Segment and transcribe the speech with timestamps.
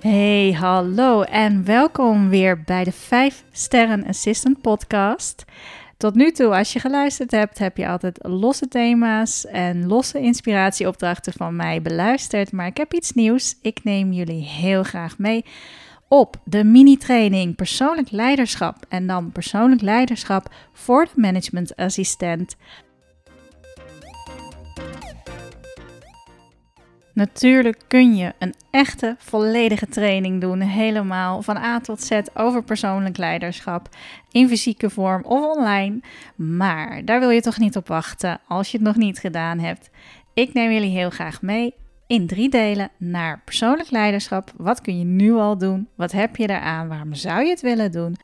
[0.00, 5.44] Hey, hallo en welkom weer bij de 5 Sterren Assistant podcast.
[5.96, 11.32] Tot nu toe, als je geluisterd hebt, heb je altijd losse thema's en losse inspiratieopdrachten
[11.32, 12.52] van mij beluisterd.
[12.52, 13.58] Maar ik heb iets nieuws.
[13.62, 15.44] Ik neem jullie heel graag mee
[16.08, 18.76] op de mini-training persoonlijk leiderschap.
[18.88, 22.56] En dan persoonlijk leiderschap voor de managementassistent.
[27.18, 33.16] Natuurlijk kun je een echte volledige training doen, helemaal van A tot Z over persoonlijk
[33.16, 33.88] leiderschap,
[34.30, 36.00] in fysieke vorm of online.
[36.36, 39.90] Maar daar wil je toch niet op wachten als je het nog niet gedaan hebt.
[40.34, 41.74] Ik neem jullie heel graag mee
[42.06, 44.52] in drie delen naar persoonlijk leiderschap.
[44.56, 45.88] Wat kun je nu al doen?
[45.94, 46.88] Wat heb je eraan?
[46.88, 48.16] Waarom zou je het willen doen?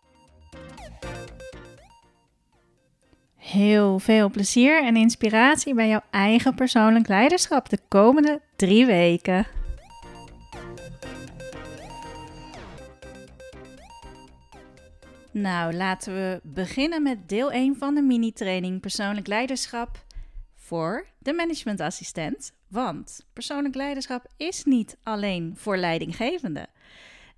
[3.55, 9.47] Heel veel plezier en inspiratie bij jouw eigen persoonlijk leiderschap de komende drie weken.
[15.31, 20.05] Nou, laten we beginnen met deel 1 van de mini-training persoonlijk leiderschap
[20.55, 22.53] voor de managementassistent.
[22.69, 26.67] Want persoonlijk leiderschap is niet alleen voor leidinggevenden.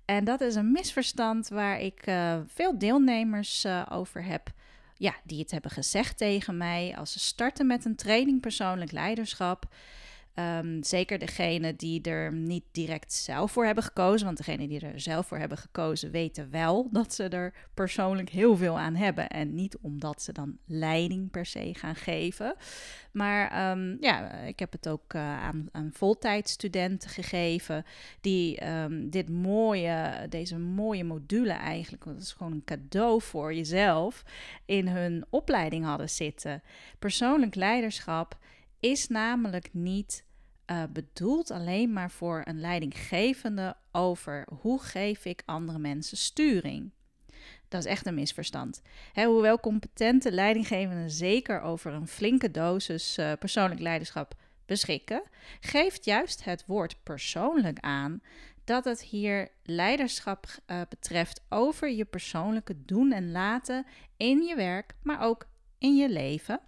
[0.05, 4.55] En dat is een misverstand waar ik uh, veel deelnemers uh, over heb
[4.97, 9.65] ja, die het hebben gezegd tegen mij als ze starten met een training persoonlijk leiderschap.
[10.39, 14.25] Um, zeker degene die er niet direct zelf voor hebben gekozen.
[14.25, 18.57] Want degene die er zelf voor hebben gekozen weten wel dat ze er persoonlijk heel
[18.57, 19.29] veel aan hebben.
[19.29, 22.55] En niet omdat ze dan leiding per se gaan geven.
[23.11, 27.85] Maar um, ja, ik heb het ook uh, aan, aan voltijdstudenten gegeven.
[28.21, 34.23] Die um, dit mooie, deze mooie module eigenlijk, want is gewoon een cadeau voor jezelf,
[34.65, 36.61] in hun opleiding hadden zitten.
[36.99, 38.37] Persoonlijk leiderschap
[38.79, 40.25] is namelijk niet
[40.71, 46.91] uh, bedoeld alleen maar voor een leidinggevende over hoe geef ik andere mensen sturing.
[47.67, 48.81] Dat is echt een misverstand.
[49.13, 55.23] hoewel competente leidinggevenden zeker over een flinke dosis uh, persoonlijk leiderschap beschikken,
[55.59, 58.21] geeft juist het woord persoonlijk aan
[58.63, 63.85] dat het hier leiderschap uh, betreft over je persoonlijke doen en laten
[64.17, 65.47] in je werk, maar ook
[65.77, 66.59] in je leven.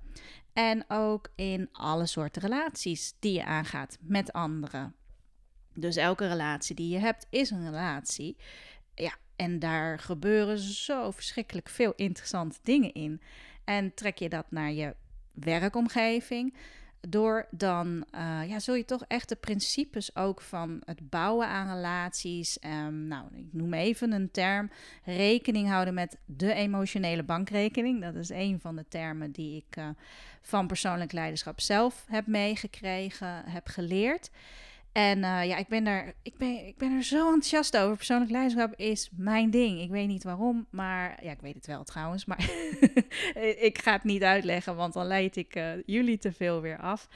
[0.59, 4.95] En ook in alle soorten relaties die je aangaat met anderen.
[5.73, 8.37] Dus elke relatie die je hebt is een relatie.
[8.95, 13.21] Ja, en daar gebeuren zo verschrikkelijk veel interessante dingen in.
[13.63, 14.95] En trek je dat naar je
[15.31, 16.55] werkomgeving,
[17.07, 21.75] door dan uh, ja, zul je toch echt de principes ook van het bouwen aan
[21.75, 22.57] relaties.
[22.65, 24.71] Um, nou, ik noem even een term:
[25.03, 28.01] rekening houden met de emotionele bankrekening.
[28.01, 29.89] Dat is een van de termen die ik uh,
[30.41, 34.29] van persoonlijk leiderschap zelf heb meegekregen, heb geleerd.
[34.91, 37.95] En uh, ja, ik ben, daar, ik, ben, ik ben er zo enthousiast over.
[37.95, 39.81] Persoonlijk leiderschap is mijn ding.
[39.81, 42.25] Ik weet niet waarom, maar ja, ik weet het wel trouwens.
[42.25, 42.49] Maar
[43.69, 47.07] ik ga het niet uitleggen, want dan leid ik uh, jullie te veel weer af.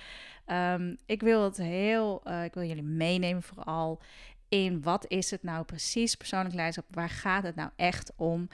[0.47, 4.01] Um, ik wil het heel, uh, ik wil jullie meenemen vooral
[4.49, 6.85] in wat is het nou precies, persoonlijk leiderschap.
[6.89, 8.47] Waar gaat het nou echt om?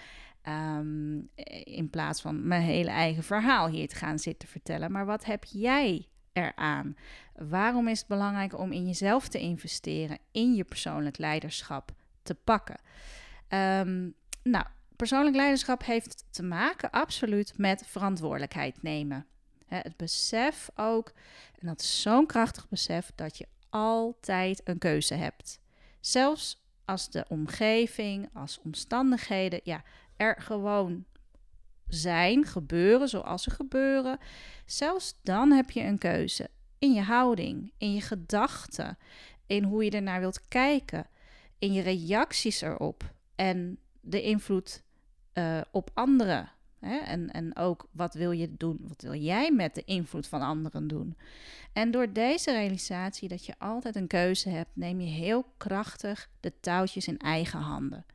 [0.48, 1.30] Um,
[1.64, 4.92] in plaats van mijn hele eigen verhaal hier te gaan zitten vertellen.
[4.92, 6.08] Maar wat heb jij
[6.40, 6.96] eraan?
[7.36, 11.92] Waarom is het belangrijk om in jezelf te investeren, in je persoonlijk leiderschap
[12.24, 12.80] te pakken?
[13.50, 14.14] Um,
[14.44, 19.26] nou, persoonlijk leiderschap heeft te maken absoluut met verantwoordelijkheid nemen.
[19.68, 21.12] het besef ook,
[21.60, 25.60] en dat is zo'n krachtig besef, dat je altijd een keuze hebt.
[26.00, 29.84] Zelfs als de omgeving, als omstandigheden, ja,
[30.18, 31.06] er gewoon
[31.90, 34.18] zijn, gebeuren zoals ze gebeuren.
[34.66, 38.98] Zelfs dan heb je een keuze in je houding, in je gedachten,
[39.46, 41.08] in hoe je ernaar wilt kijken,
[41.60, 44.84] in je reacties erop en de invloed
[45.34, 46.52] uh, op anderen.
[46.80, 46.98] Hè?
[46.98, 50.88] En, en ook wat wil je doen, wat wil jij met de invloed van anderen
[50.88, 51.18] doen?
[51.74, 56.54] En door deze realisatie dat je altijd een keuze hebt, neem je heel krachtig de
[56.60, 58.06] touwtjes in eigen handen.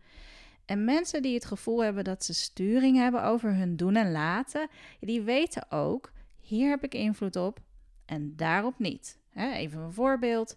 [0.64, 4.68] En mensen die het gevoel hebben dat ze sturing hebben over hun doen en laten,
[5.00, 7.60] die weten ook, hier heb ik invloed op
[8.04, 9.18] en daarop niet.
[9.34, 10.56] even een voorbeeld.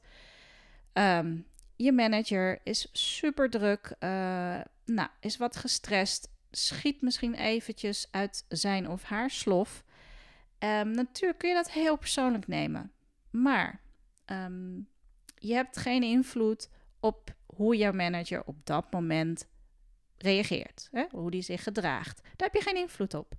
[0.94, 1.46] Um,
[1.76, 4.10] je manager is super druk, uh,
[4.86, 9.84] nou, is wat gestrest, schiet misschien eventjes uit zijn of haar slof.
[10.60, 12.92] Um, natuurlijk kun je dat heel persoonlijk nemen,
[13.30, 13.82] maar
[14.26, 14.88] um,
[15.36, 16.70] je hebt geen invloed
[17.00, 19.48] op hoe jouw manager op dat moment
[20.18, 21.06] reageert, hè?
[21.12, 22.22] hoe die zich gedraagt.
[22.24, 23.36] Daar heb je geen invloed op.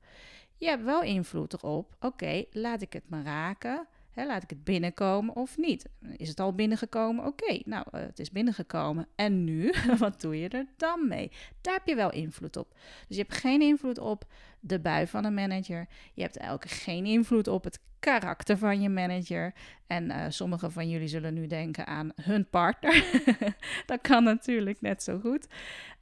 [0.56, 1.96] Je hebt wel invloed erop.
[2.00, 3.86] Oké, laat ik het me raken.
[4.14, 5.88] laat ik het binnenkomen of niet?
[6.16, 7.26] Is het al binnengekomen?
[7.26, 9.08] Oké, nou, uh, het is binnengekomen.
[9.14, 9.72] En nu?
[9.98, 11.30] Wat doe je er dan mee?
[11.60, 12.74] Daar heb je wel invloed op.
[13.06, 14.24] Dus je hebt geen invloed op
[14.60, 15.86] de bui van een manager.
[16.14, 19.54] Je hebt elke geen invloed op het karakter van je manager.
[19.86, 23.04] En uh, sommige van jullie zullen nu denken aan hun partner.
[23.86, 25.46] dat kan natuurlijk net zo goed.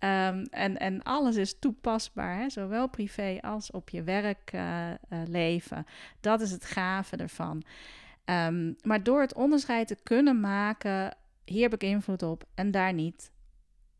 [0.00, 2.50] Um, en, en alles is toepasbaar, hè?
[2.50, 5.76] zowel privé als op je werkleven.
[5.76, 5.90] Uh, uh,
[6.20, 7.62] dat is het gave ervan.
[8.24, 12.92] Um, maar door het onderscheid te kunnen maken, hier heb ik invloed op en daar
[12.92, 13.30] niet.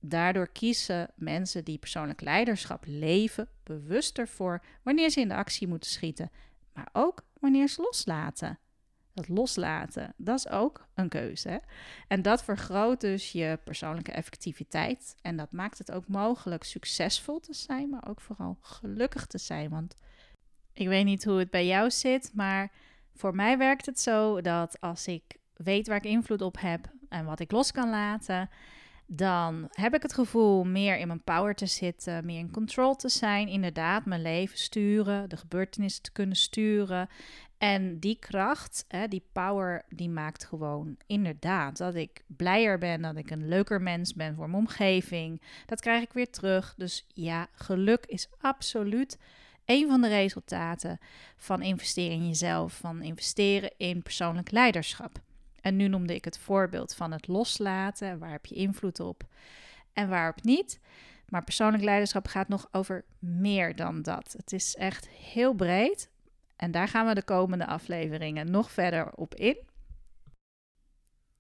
[0.01, 5.91] Daardoor kiezen mensen die persoonlijk leiderschap leven bewust ervoor wanneer ze in de actie moeten
[5.91, 6.31] schieten,
[6.73, 8.59] maar ook wanneer ze loslaten.
[9.15, 11.63] Dat loslaten, dat is ook een keuze.
[12.09, 15.17] En dat vergroot dus je persoonlijke effectiviteit.
[15.23, 19.71] En dat maakt het ook mogelijk succesvol te zijn, maar ook vooral gelukkig te zijn.
[19.71, 19.95] Want
[20.73, 22.73] ik weet niet hoe het bij jou zit, maar
[23.15, 25.23] voor mij werkt het zo dat als ik
[25.55, 28.51] weet waar ik invloed op heb en wat ik los kan laten,
[29.07, 33.09] dan heb ik het gevoel meer in mijn power te zitten, meer in control te
[33.09, 37.09] zijn, inderdaad mijn leven sturen, de gebeurtenissen te kunnen sturen.
[37.59, 43.17] En die kracht, hè, die power, die maakt gewoon inderdaad dat ik blijer ben, dat
[43.17, 45.43] ik een leuker mens ben voor mijn omgeving.
[45.67, 46.75] Dat krijg ik weer terug.
[46.77, 49.19] Dus ja, geluk is absoluut
[49.65, 50.99] een van de resultaten
[51.37, 55.21] van investeren in jezelf, van investeren in persoonlijk leiderschap.
[55.67, 58.19] En nu noemde ik het voorbeeld van het loslaten.
[58.19, 59.25] Waar heb je invloed op
[59.93, 60.81] en waarop niet?
[61.29, 64.35] Maar persoonlijk leiderschap gaat nog over meer dan dat.
[64.37, 66.11] Het is echt heel breed.
[66.57, 69.57] En daar gaan we de komende afleveringen nog verder op in.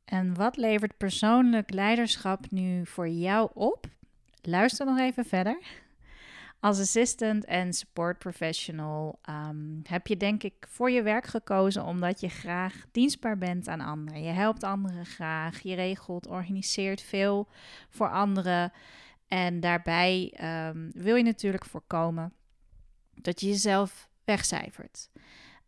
[0.04, 3.86] En wat levert persoonlijk leiderschap nu voor jou op?
[4.42, 5.58] Luister nog even verder.
[6.60, 12.20] Als assistant en support professional um, heb je denk ik voor je werk gekozen omdat
[12.20, 14.22] je graag dienstbaar bent aan anderen.
[14.22, 17.48] Je helpt anderen graag, je regelt, organiseert veel
[17.88, 18.72] voor anderen.
[19.28, 20.38] En daarbij
[20.68, 22.32] um, wil je natuurlijk voorkomen
[23.14, 25.10] dat je jezelf wegcijfert.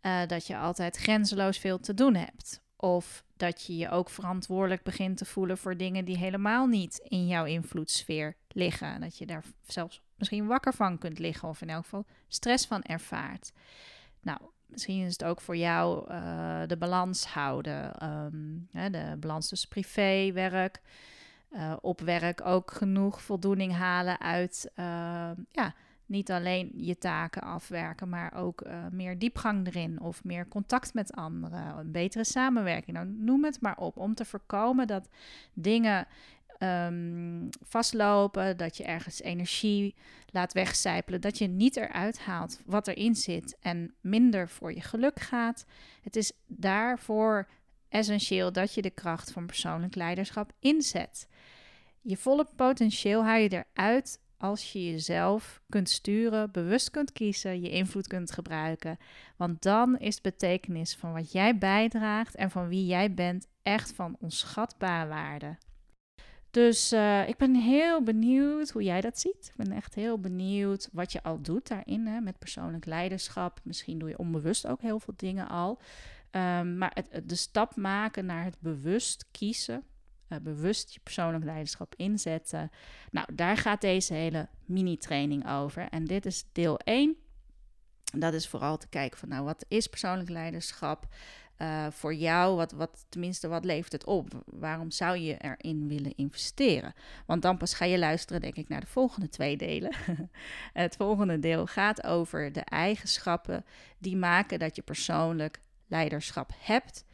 [0.03, 2.61] Uh, dat je altijd grenzeloos veel te doen hebt.
[2.77, 7.27] Of dat je je ook verantwoordelijk begint te voelen voor dingen die helemaal niet in
[7.27, 9.01] jouw invloedssfeer liggen.
[9.01, 12.83] Dat je daar zelfs misschien wakker van kunt liggen of in elk geval stress van
[12.83, 13.53] ervaart.
[14.21, 18.09] Nou, misschien is het ook voor jou uh, de balans houden.
[18.09, 20.81] Um, hè, de balans tussen privé, werk,
[21.51, 25.75] uh, op werk ook genoeg voldoening halen uit uh, ja,
[26.07, 31.79] niet alleen je taken afwerken, maar ook meer diepgang erin of meer contact met anderen,
[31.79, 32.97] een betere samenwerking.
[32.97, 35.09] Nou, noem het maar op, om te voorkomen dat
[35.53, 36.07] dingen
[36.59, 39.95] um, vastlopen, dat je ergens energie
[40.27, 45.21] laat wegcijpelen, dat je niet eruit haalt wat erin zit en minder voor je geluk
[45.21, 45.65] gaat.
[46.03, 47.49] Het is daarvoor
[47.89, 51.29] essentieel dat je de kracht van persoonlijk leiderschap inzet.
[52.01, 57.71] Je volle potentieel haal je eruit als je jezelf kunt sturen, bewust kunt kiezen, je
[57.71, 58.99] invloed kunt gebruiken.
[59.37, 63.93] Want dan is de betekenis van wat jij bijdraagt en van wie jij bent echt
[63.93, 65.57] van onschatbare waarde.
[66.51, 69.47] Dus uh, ik ben heel benieuwd hoe jij dat ziet.
[69.49, 73.61] Ik ben echt heel benieuwd wat je al doet daarin hè, met persoonlijk leiderschap.
[73.65, 75.81] Misschien doe je onbewust ook heel veel dingen al.
[76.31, 79.85] Um, maar het, de stap maken naar het bewust kiezen,
[80.29, 82.71] uh, bewust je persoonlijk leiderschap inzetten.
[83.11, 85.89] Nou, daar gaat deze hele mini-training over.
[85.91, 87.17] En dit is deel 1.
[88.17, 91.07] Dat is vooral te kijken van, nou, wat is persoonlijk leiderschap?
[91.59, 94.43] Uh, voor jou, wat, wat, tenminste, wat levert het op?
[94.45, 96.95] Waarom zou je erin willen investeren?
[97.27, 99.93] Want dan pas ga je luisteren, denk ik, naar de volgende twee delen.
[100.73, 103.65] het volgende deel gaat over de eigenschappen
[103.99, 107.05] die maken dat je persoonlijk leiderschap hebt.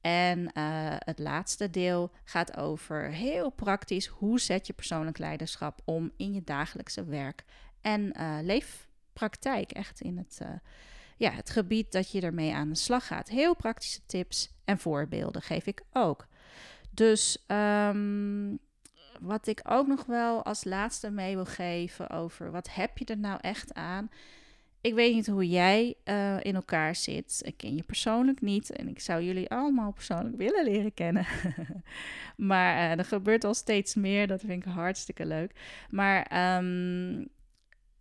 [0.00, 6.10] En uh, het laatste deel gaat over heel praktisch hoe zet je persoonlijk leiderschap om
[6.16, 7.44] in je dagelijkse werk
[7.80, 10.40] en uh, leefpraktijk, echt in het
[11.16, 13.28] ja, het gebied dat je ermee aan de slag gaat.
[13.28, 16.26] Heel praktische tips en voorbeelden geef ik ook.
[16.90, 18.58] Dus um,
[19.20, 23.18] wat ik ook nog wel als laatste mee wil geven over wat heb je er
[23.18, 24.10] nou echt aan.
[24.80, 27.40] Ik weet niet hoe jij uh, in elkaar zit.
[27.44, 31.26] Ik ken je persoonlijk niet en ik zou jullie allemaal persoonlijk willen leren kennen.
[32.36, 34.26] maar uh, er gebeurt al steeds meer.
[34.26, 35.52] Dat vind ik hartstikke leuk.
[35.90, 37.28] Maar um,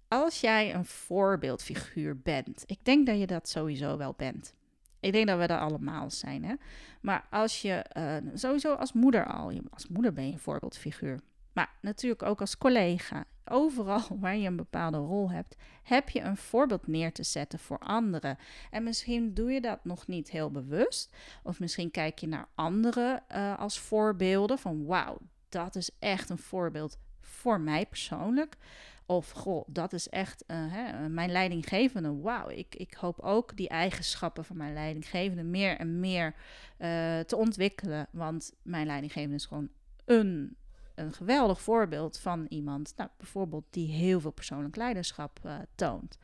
[0.07, 4.53] als jij een voorbeeldfiguur bent, ik denk dat je dat sowieso wel bent.
[4.99, 6.43] Ik denk dat we dat allemaal zijn.
[6.43, 6.55] Hè?
[7.01, 11.19] Maar als je uh, sowieso als moeder al, als moeder ben je een voorbeeldfiguur.
[11.53, 16.37] Maar natuurlijk ook als collega, overal waar je een bepaalde rol hebt, heb je een
[16.37, 18.37] voorbeeld neer te zetten voor anderen.
[18.69, 21.15] En misschien doe je dat nog niet heel bewust.
[21.43, 25.17] Of misschien kijk je naar anderen uh, als voorbeelden van wauw,
[25.49, 28.57] dat is echt een voorbeeld voor mij persoonlijk.
[29.05, 32.21] Of goh, dat is echt uh, hè, mijn leidinggevende.
[32.21, 36.35] Wauw, ik, ik hoop ook die eigenschappen van mijn leidinggevende meer en meer
[36.79, 38.07] uh, te ontwikkelen.
[38.11, 39.69] Want mijn leidinggevende is gewoon
[40.05, 40.55] een,
[40.95, 46.17] een geweldig voorbeeld van iemand, nou, bijvoorbeeld die heel veel persoonlijk leiderschap uh, toont.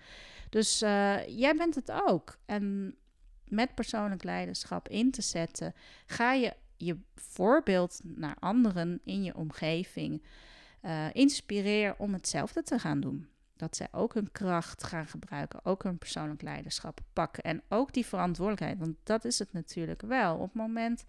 [0.50, 0.79] Dus
[1.27, 2.38] jij bent het ook.
[2.46, 2.96] En
[3.43, 5.74] met persoonlijk leiderschap in te zetten,
[6.05, 10.24] ga je je voorbeeld naar anderen in je omgeving
[10.81, 13.27] uh, inspireer om hetzelfde te gaan doen.
[13.55, 18.05] Dat zij ook hun kracht gaan gebruiken, ook hun persoonlijk leiderschap pakken en ook die
[18.05, 18.79] verantwoordelijkheid.
[18.79, 20.35] Want dat is het natuurlijk wel.
[20.35, 21.03] Op het moment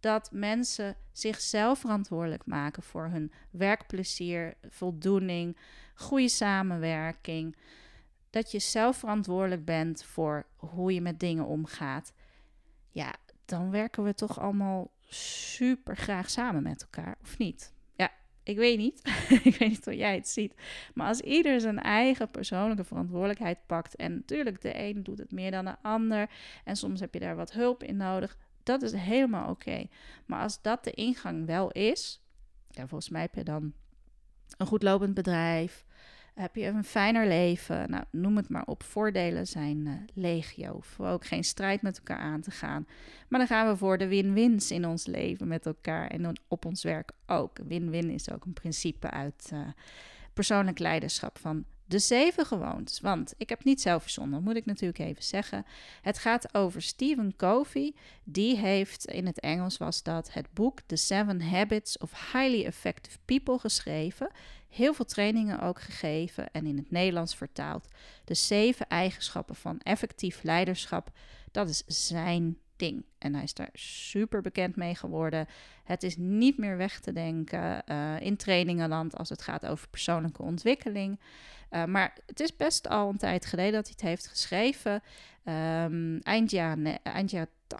[0.00, 5.56] dat mensen zichzelf verantwoordelijk maken voor hun werkplezier, voldoening,
[5.94, 7.56] goede samenwerking.
[8.30, 12.12] Dat je zelf verantwoordelijk bent voor hoe je met dingen omgaat.
[12.90, 13.14] Ja,
[13.44, 17.73] dan werken we toch allemaal super graag samen met elkaar, of niet?
[18.44, 19.00] Ik weet niet.
[19.44, 20.54] ik weet niet hoe jij het ziet.
[20.94, 23.96] Maar als ieder zijn eigen persoonlijke verantwoordelijkheid pakt.
[23.96, 26.30] En natuurlijk, de een doet het meer dan de ander.
[26.64, 28.36] En soms heb je daar wat hulp in nodig.
[28.62, 29.86] Dat is helemaal oké.
[30.26, 32.22] Maar als dat de ingang wel is.
[32.70, 33.72] Ja, volgens mij heb je dan
[34.56, 35.83] een goed lopend bedrijf.
[36.34, 37.90] Heb je een fijner leven?
[37.90, 38.82] Nou, noem het maar op.
[38.82, 40.78] Voordelen zijn uh, legio.
[40.80, 42.86] Voor ook geen strijd met elkaar aan te gaan.
[43.28, 46.82] Maar dan gaan we voor de win-wins in ons leven met elkaar en op ons
[46.82, 47.58] werk ook.
[47.66, 49.60] Win-win is ook een principe uit uh,
[50.32, 53.00] persoonlijk leiderschap van de zeven gewoontes.
[53.00, 55.66] Want ik heb niet zelf verzonnen, moet ik natuurlijk even zeggen.
[56.02, 57.94] Het gaat over Stephen Covey.
[58.24, 63.18] Die heeft in het Engels was dat het boek The Seven Habits of Highly Effective
[63.24, 64.30] People geschreven.
[64.68, 67.88] Heel veel trainingen ook gegeven en in het Nederlands vertaald.
[68.24, 71.10] De zeven eigenschappen van effectief leiderschap.
[71.50, 72.58] Dat is zijn
[73.18, 75.46] En hij is daar super bekend mee geworden.
[75.84, 80.42] Het is niet meer weg te denken uh, in trainingenland als het gaat over persoonlijke
[80.42, 81.20] ontwikkeling.
[81.70, 85.02] Uh, maar het is best al een tijd geleden dat hij het heeft geschreven.
[85.44, 86.82] Um, eind jaren,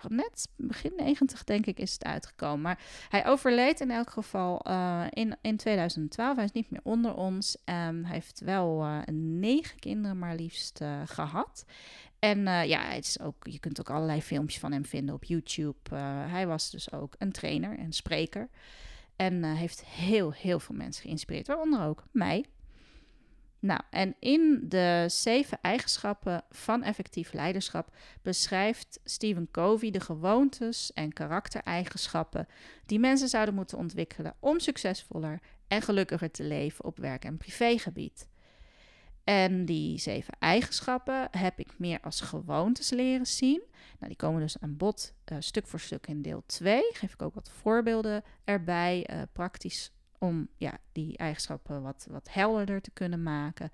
[0.09, 2.61] net begin 90 denk ik is het uitgekomen.
[2.61, 6.37] Maar hij overleed in elk geval uh, in, in 2012.
[6.37, 7.57] Hij is niet meer onder ons.
[7.65, 11.65] Um, hij heeft wel negen kinderen maar liefst gehad.
[12.25, 15.97] En ja, het is ook, je kunt ook allerlei filmpjes van hem vinden op YouTube.
[16.29, 18.49] hij was dus ook een trainer en spreker.
[19.17, 21.47] En heeft heel, heel veel mensen geïnspireerd.
[21.47, 22.45] Waaronder ook mij.
[23.59, 31.13] Nou, en in de zeven eigenschappen van effectief leiderschap beschrijft Stephen Covey de gewoontes en
[31.13, 32.47] karaktereigenschappen
[32.87, 38.29] die mensen zouden moeten ontwikkelen om succesvoller en gelukkiger te leven op werk- en privégebied.
[39.25, 43.63] En die zeven eigenschappen heb ik meer als gewoontes leren zien.
[43.73, 46.83] Nou, die komen dus aan bod uh, stuk voor stuk in deel 2.
[46.93, 52.81] Geef ik ook wat voorbeelden erbij, uh, praktisch om ja, die eigenschappen wat, wat helderder
[52.81, 53.71] te kunnen maken.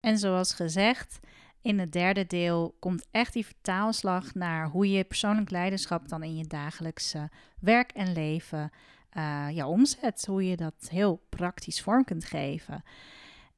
[0.00, 1.20] En zoals gezegd,
[1.62, 6.36] in het derde deel komt echt die vertaalslag naar hoe je persoonlijk leiderschap dan in
[6.36, 7.30] je dagelijkse
[7.60, 8.70] werk en leven
[9.16, 10.26] uh, ja, omzet.
[10.26, 12.82] Hoe je dat heel praktisch vorm kunt geven.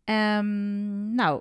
[0.05, 1.41] Um, nou,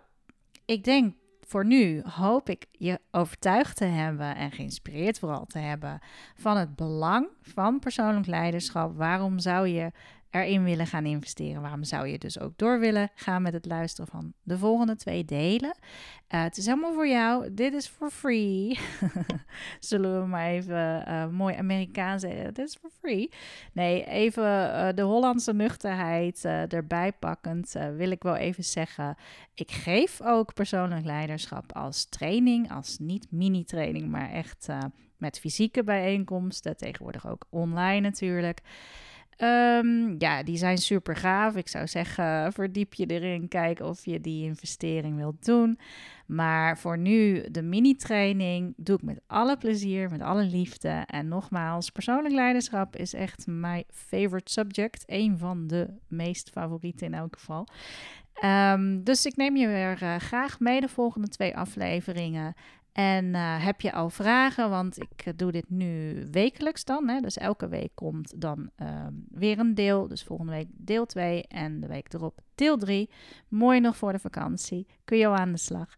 [0.65, 1.15] ik denk
[1.51, 6.00] voor nu hoop ik je overtuigd te hebben en geïnspireerd vooral te hebben
[6.36, 8.98] van het belang van persoonlijk leiderschap.
[8.98, 9.91] Waarom zou je
[10.32, 11.62] erin willen gaan investeren.
[11.62, 15.26] Waarom zou je dus ook door willen gaan met het luisteren van de volgende twee
[15.26, 15.76] delen?
[16.30, 17.54] Uh, het is helemaal voor jou.
[17.54, 18.80] Dit is for free.
[19.80, 22.54] Zullen we maar even uh, mooi Amerikaans zeggen.
[22.54, 23.32] Dit is for free.
[23.74, 29.16] Nee, even uh, de Hollandse nuchterheid erbij pakkend wil ik wel even zeggen.
[29.54, 32.72] Ik geef ook persoonlijk leiderschap als training.
[32.72, 34.68] Als niet mini-training, maar echt
[35.18, 36.78] met fysieke bijeenkomsten.
[36.78, 38.62] Tegenwoordig ook online natuurlijk.
[39.44, 41.56] Um, ja, die zijn super gaaf.
[41.56, 45.80] Ik zou zeggen, verdiep je erin, kijk of je die investering wilt doen.
[46.26, 51.04] Maar voor nu, de mini-training doe ik met alle plezier, met alle liefde.
[51.06, 55.04] En nogmaals, persoonlijk leiderschap is echt mijn favorite subject.
[55.08, 57.68] Een van de meest favorieten in elk geval.
[58.44, 62.54] Um, dus ik neem je weer uh, graag mee de volgende twee afleveringen.
[62.92, 67.08] En uh, heb je al vragen, want ik uh, doe dit nu wekelijks dan.
[67.08, 67.20] Hè?
[67.20, 70.08] Dus elke week komt dan uh, weer een deel.
[70.08, 73.10] Dus volgende week deel 2 en de week erop deel 3.
[73.48, 74.88] Mooi nog voor de vakantie.
[75.06, 75.96] Kun je al aan de slag.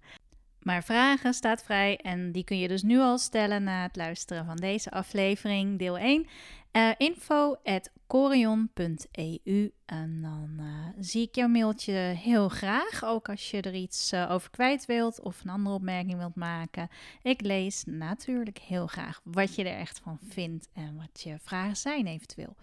[0.60, 4.46] Maar vragen staat vrij en die kun je dus nu al stellen na het luisteren
[4.46, 6.26] van deze aflevering, deel 1.
[6.72, 9.72] Uh, info at corion.eu.
[9.86, 10.66] En dan uh,
[11.00, 13.04] zie ik jouw mailtje heel graag.
[13.04, 16.90] Ook als je er iets uh, over kwijt wilt of een andere opmerking wilt maken.
[17.22, 21.78] Ik lees natuurlijk heel graag wat je er echt van vindt en wat je vragen
[21.78, 22.56] zijn eventueel.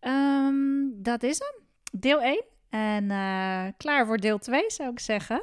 [0.00, 1.64] Um, dat is hem.
[2.00, 2.44] Deel 1.
[2.68, 5.42] En uh, klaar voor deel 2 zou ik zeggen.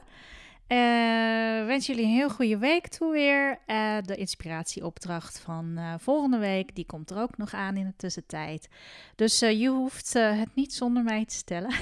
[0.68, 3.60] Uh, wens jullie een heel goede week toe weer.
[3.68, 7.96] Uh, de inspiratieopdracht van uh, volgende week, die komt er ook nog aan in de
[7.96, 8.68] tussentijd.
[9.16, 11.74] Dus je hoeft het niet zonder mij te stellen.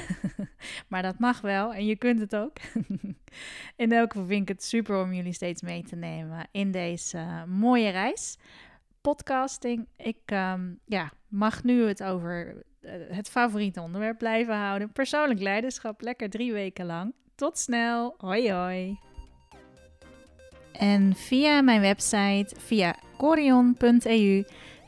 [0.89, 2.57] maar dat mag wel en je kunt het ook.
[3.75, 7.43] in elk geval vind ik het super om jullie steeds mee te nemen in deze
[7.47, 8.37] mooie reis.
[9.01, 9.87] Podcasting.
[9.97, 12.63] Ik um, ja, mag nu het over
[13.09, 14.91] het favoriete onderwerp blijven houden.
[14.91, 17.13] Persoonlijk leiderschap, lekker drie weken lang.
[17.41, 18.15] Tot snel.
[18.17, 18.99] Hoi hoi.
[20.71, 24.43] En via mijn website, via corion.eu,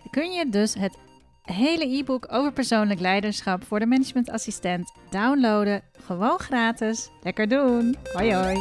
[0.10, 0.98] kun je dus het
[1.42, 5.82] hele e-book over persoonlijk leiderschap voor de managementassistent downloaden.
[6.06, 7.10] Gewoon gratis.
[7.22, 7.96] Lekker doen.
[8.14, 8.56] Hoi hoi.